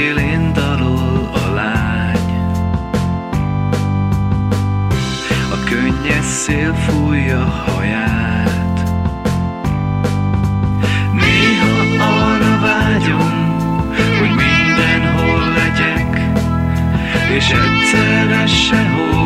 [0.00, 2.30] szélén dalol a lány.
[5.52, 8.90] A könnyes szél fújja haját.
[11.12, 13.56] Néha arra vágyom,
[14.18, 16.20] hogy mindenhol legyek,
[17.36, 19.19] és egyszerre sehol.